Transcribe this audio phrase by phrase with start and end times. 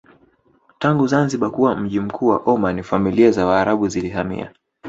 [0.79, 4.51] Tangu Zanzibar kuwa mji mkuu wa Omani familia za waarabu zilihamia